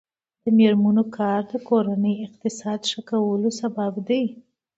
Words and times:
د 0.43 0.45
میرمنو 0.57 1.03
کار 1.17 1.41
د 1.51 1.53
کورنۍ 1.69 2.15
اقتصاد 2.27 2.79
ښه 2.91 3.01
کولو 3.09 3.49
سبب 3.61 3.93
دی. 4.07 4.23